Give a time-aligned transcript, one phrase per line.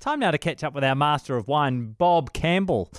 [0.00, 2.90] Time now to catch up with our master of wine, Bob Campbell.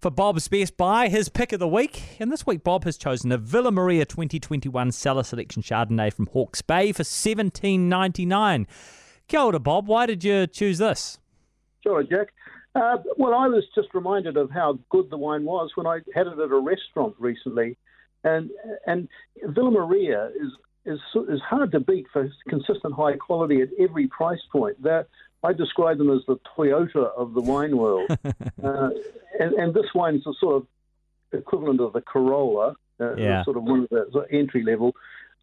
[0.00, 2.16] For Bob's Best Buy, his pick of the week.
[2.18, 6.60] And this week, Bob has chosen a Villa Maria 2021 Cellar Selection Chardonnay from Hawke's
[6.60, 8.66] Bay for seventeen ninety nine.
[9.28, 9.86] Kia ora, Bob.
[9.86, 11.20] Why did you choose this?
[11.84, 12.34] Sure, Jack.
[12.74, 16.26] Uh, well, I was just reminded of how good the wine was when I had
[16.26, 17.76] it at a restaurant recently,
[18.24, 18.50] and
[18.84, 19.08] and
[19.44, 20.50] Villa Maria is
[20.86, 20.98] is
[21.28, 24.82] is hard to beat for consistent high quality at every price point.
[24.82, 25.06] They're,
[25.42, 28.10] I describe them as the Toyota of the wine world,
[28.62, 28.90] uh,
[29.38, 30.66] and and this wine's a sort of
[31.32, 33.44] equivalent of the Corolla, uh, Yeah.
[33.44, 34.94] sort of one of the sort of entry level.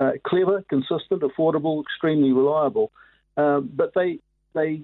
[0.00, 2.92] Uh, clever, consistent, affordable, extremely reliable.
[3.36, 4.20] Um, but they
[4.54, 4.82] they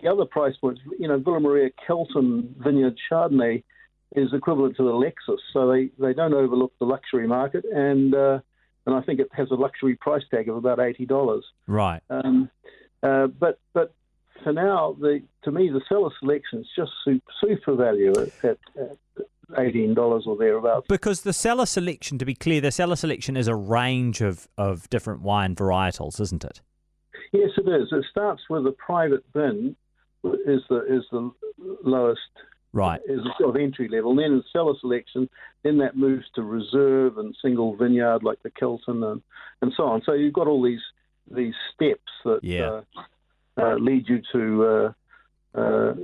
[0.00, 3.62] the other price points, you know, Villa Maria Keltern Vineyard Chardonnay
[4.14, 8.38] is equivalent to the Lexus, so they, they don't overlook the luxury market, and uh,
[8.86, 11.44] and I think it has a luxury price tag of about eighty dollars.
[11.66, 12.02] Right.
[12.10, 12.48] Um,
[13.02, 13.92] uh, but but
[14.44, 18.58] for now, the to me the cellar selection is just super, super value at, at,
[18.78, 18.96] at
[19.58, 20.86] eighteen dollars or thereabouts.
[20.88, 24.88] Because the cellar selection, to be clear, the cellar selection is a range of, of
[24.90, 26.60] different wine varietals, isn't it?
[27.32, 27.88] Yes, it is.
[27.90, 29.74] It starts with a private bin
[30.46, 31.30] is the is the
[31.84, 32.20] lowest
[32.72, 33.00] Right.
[33.06, 34.10] is a sort of entry level.
[34.10, 35.28] And then in cellar selection,
[35.62, 39.22] then that moves to reserve and single vineyard like the Keltern and,
[39.62, 40.02] and so on.
[40.04, 40.80] So you've got all these
[41.30, 42.66] these steps that Yeah.
[42.70, 42.82] uh,
[43.60, 44.64] uh, lead you to.
[44.64, 44.92] Uh,
[45.56, 45.94] uh,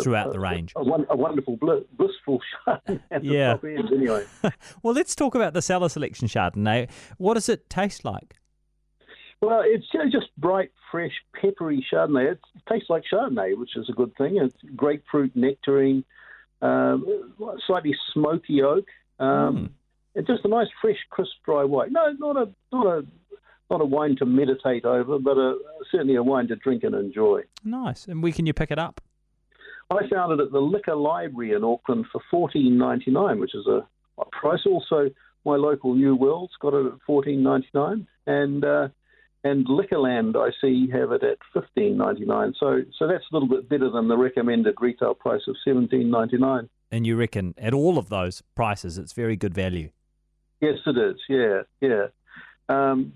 [0.00, 0.72] Throughout the range.
[0.76, 2.40] A, a wonderful, bl- blissful
[2.86, 3.56] the Yeah.
[3.64, 4.24] end, anyway.
[4.84, 6.88] Well, let's talk about the cellar selection Chardonnay.
[7.18, 8.36] What does it taste like?
[9.40, 12.30] Well, it's you know, just bright, fresh, peppery Chardonnay.
[12.32, 14.36] It tastes like Chardonnay, which is a good thing.
[14.36, 16.04] It's grapefruit, nectarine,
[16.60, 17.04] um,
[17.66, 18.84] slightly smoky oak.
[19.18, 19.70] Um,
[20.14, 21.90] It's just a nice, fresh, crisp, dry white.
[21.90, 23.06] No, not a not a
[23.72, 25.56] not a wine to meditate over, but a,
[25.90, 27.40] certainly a wine to drink and enjoy.
[27.64, 28.06] Nice.
[28.06, 29.00] And where can you pick it up?
[29.90, 33.66] I found it at the Liquor Library in Auckland for fourteen ninety nine, which is
[33.66, 33.86] a,
[34.18, 34.60] a price.
[34.64, 35.10] Also,
[35.44, 38.88] my local New World's got it at fourteen ninety nine, and uh,
[39.44, 42.54] and Liquorland I see have it at fifteen ninety nine.
[42.58, 46.38] So so that's a little bit better than the recommended retail price of seventeen ninety
[46.38, 46.70] nine.
[46.90, 49.90] And you reckon at all of those prices, it's very good value.
[50.60, 51.16] Yes, it is.
[51.28, 52.06] Yeah, yeah,
[52.68, 53.14] um,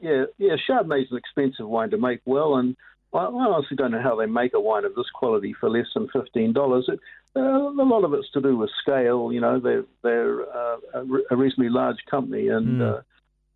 [0.00, 0.54] yeah, yeah.
[0.68, 2.76] Chardonnay's an expensive wine to make well, and
[3.12, 5.86] I I honestly don't know how they make a wine of this quality for less
[5.94, 6.88] than fifteen dollars.
[7.34, 9.32] Uh, a lot of it's to do with scale.
[9.32, 12.98] You know, they're they're uh, a re- a reasonably large company, and Mm.
[12.98, 13.00] uh,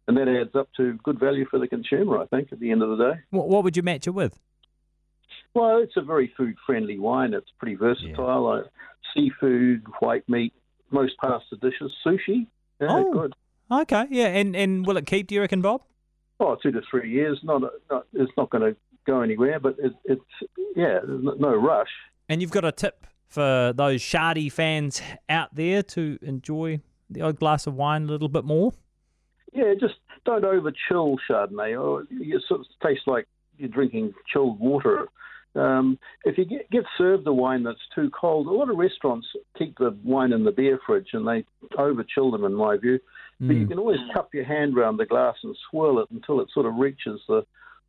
[0.08, 2.18] and that adds up to good value for the consumer.
[2.18, 3.20] I think at the end of the day.
[3.30, 4.38] What, what would you match it with?
[5.54, 7.34] Well, it's a very food friendly wine.
[7.34, 8.42] It's pretty versatile.
[8.44, 8.64] Like
[9.14, 10.52] seafood, white meat,
[10.90, 12.46] most pasta dishes, sushi.
[12.80, 13.12] Yeah, Oh.
[13.12, 13.32] good.
[13.70, 14.26] Okay, yeah.
[14.28, 15.82] And, and will it keep, do you reckon, Bob?
[16.38, 17.40] Oh, two to three years.
[17.42, 18.76] Not, not it's not going to
[19.06, 20.22] go anywhere, but it, it's
[20.74, 21.88] yeah, there's no rush.
[22.28, 26.80] And you've got a tip for those Shardy fans out there to enjoy
[27.10, 28.72] the odd glass of wine a little bit more?
[29.52, 29.94] Yeah, just
[30.24, 33.26] don't over chill Chardonnay, or it sort of tastes like
[33.58, 35.08] you're drinking chilled water.
[35.56, 39.26] Um, if you get, get served a wine that's too cold, a lot of restaurants
[39.56, 41.44] keep the wine in the beer fridge and they
[41.78, 42.98] overchill them, in my view.
[43.40, 43.68] But you Mm.
[43.68, 46.74] can always cup your hand around the glass and swirl it until it sort of
[46.76, 47.44] reaches the,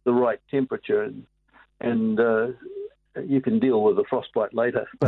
[0.05, 1.25] the right temperature, and,
[1.79, 2.47] and uh,
[3.25, 4.87] you can deal with the frostbite later.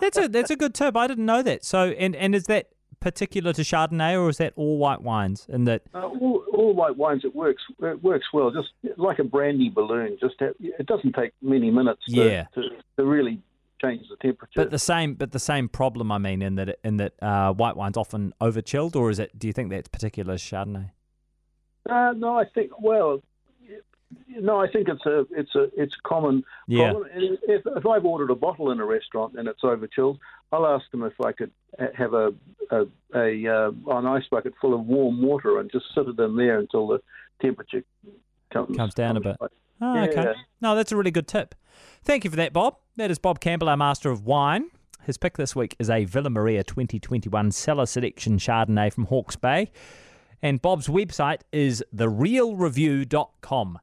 [0.00, 0.96] That's a that's a good tip.
[0.96, 1.64] I didn't know that.
[1.64, 2.68] So and and is that
[3.04, 5.46] particular to Chardonnay or is that all white wines?
[5.48, 7.62] And that Uh, all, all white wines, it works.
[7.80, 8.50] It works well.
[8.50, 10.16] Just like a brandy balloon.
[10.18, 12.02] Just have, it doesn't take many minutes.
[12.08, 12.46] To, Yeah.
[12.54, 12.62] To,
[12.96, 13.40] to really
[13.82, 14.52] change the temperature.
[14.62, 17.76] but the same but the same problem I mean in that in that uh, white
[17.76, 20.90] wines often over chilled or is it do you think that's particular to Chardonnay?
[21.90, 23.20] uh, no, I think well.
[24.28, 26.92] No, I think it's a it's a it's a common Yeah.
[26.92, 27.10] problem.
[27.14, 30.18] And If, if I've ordered a bottle in a restaurant and it's over chilled,
[30.52, 31.50] I'll ask them if I could
[31.94, 32.32] have a
[32.70, 36.36] a, a uh, an ice bucket full of warm water and just sit it in
[36.36, 37.00] there until the
[37.40, 37.84] temperature
[38.52, 39.36] comes Comes down a bit.
[39.40, 39.48] Oh,
[39.94, 40.04] Yeah.
[40.04, 40.32] okay.
[40.60, 41.54] No, that's a really good tip.
[42.04, 42.76] Thank you for that, Bob.
[42.96, 44.70] That is Bob Campbell, our master of wine.
[45.04, 49.70] His pick this week is a Villa Maria 2021 Cellar Selection Chardonnay from Hawke's Bay.
[50.40, 53.78] And Bob's website is therealreview.com.